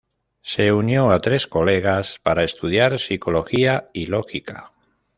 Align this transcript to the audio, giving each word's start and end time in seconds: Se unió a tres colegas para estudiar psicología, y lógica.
Se 0.41 0.73
unió 0.73 1.11
a 1.11 1.21
tres 1.21 1.45
colegas 1.45 2.17
para 2.23 2.43
estudiar 2.43 2.97
psicología, 2.97 3.91
y 3.93 4.07
lógica. 4.07 4.71